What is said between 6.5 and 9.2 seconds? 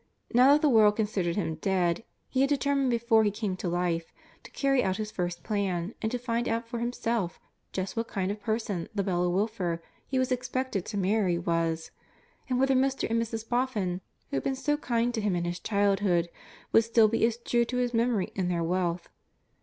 for himself just what kind of person the